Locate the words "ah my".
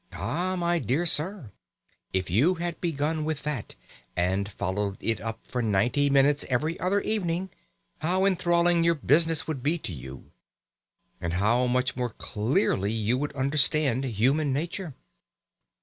0.13-0.79